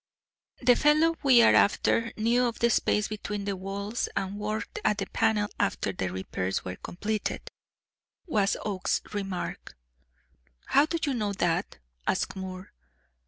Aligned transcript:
"The 0.63 0.75
fellow 0.75 1.15
we 1.21 1.43
are 1.43 1.53
after 1.53 2.11
knew 2.17 2.45
of 2.47 2.57
the 2.57 2.71
space 2.71 3.07
between 3.09 3.45
the 3.45 3.55
walls 3.55 4.09
and 4.15 4.39
worked 4.39 4.79
at 4.83 4.97
the 4.97 5.05
panel 5.05 5.47
after 5.59 5.91
the 5.93 6.11
repairs 6.11 6.65
were 6.65 6.75
completed," 6.77 7.47
was 8.25 8.57
Oakes's 8.65 9.03
remark. 9.13 9.77
"How 10.65 10.87
do 10.87 10.97
you 11.03 11.13
know 11.15 11.33
that?" 11.33 11.77
asked 12.07 12.35
Moore. 12.35 12.73